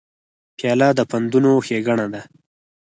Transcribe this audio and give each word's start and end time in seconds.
پیاله 0.57 0.89
د 0.97 0.99
پندونو 1.09 1.51
ښیګڼه 1.65 2.07
ده. 2.13 2.21